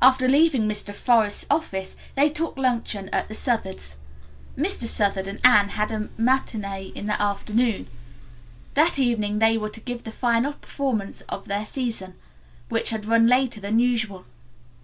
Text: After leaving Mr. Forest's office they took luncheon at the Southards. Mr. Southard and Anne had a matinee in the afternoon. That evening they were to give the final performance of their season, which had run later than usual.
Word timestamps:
After 0.00 0.26
leaving 0.26 0.62
Mr. 0.66 0.92
Forest's 0.92 1.46
office 1.48 1.94
they 2.16 2.28
took 2.28 2.58
luncheon 2.58 3.08
at 3.10 3.28
the 3.28 3.34
Southards. 3.34 3.94
Mr. 4.58 4.86
Southard 4.86 5.28
and 5.28 5.38
Anne 5.46 5.68
had 5.68 5.92
a 5.92 6.08
matinee 6.18 6.86
in 6.96 7.06
the 7.06 7.22
afternoon. 7.22 7.86
That 8.74 8.98
evening 8.98 9.38
they 9.38 9.56
were 9.56 9.70
to 9.70 9.78
give 9.78 10.02
the 10.02 10.10
final 10.10 10.54
performance 10.54 11.20
of 11.28 11.46
their 11.46 11.64
season, 11.64 12.14
which 12.70 12.90
had 12.90 13.06
run 13.06 13.28
later 13.28 13.60
than 13.60 13.78
usual. 13.78 14.24